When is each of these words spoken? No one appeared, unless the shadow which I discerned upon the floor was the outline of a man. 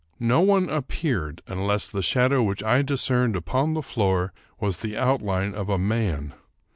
No 0.19 0.41
one 0.41 0.67
appeared, 0.67 1.43
unless 1.45 1.87
the 1.87 2.01
shadow 2.01 2.41
which 2.41 2.63
I 2.63 2.81
discerned 2.81 3.35
upon 3.35 3.75
the 3.75 3.83
floor 3.83 4.33
was 4.59 4.77
the 4.77 4.97
outline 4.97 5.53
of 5.53 5.69
a 5.69 5.77
man. 5.77 6.33